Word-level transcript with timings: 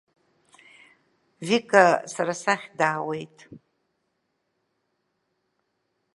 Вика 1.47 1.85
сара 2.13 2.33
сахь 2.41 2.67
даауеит! 2.77 3.37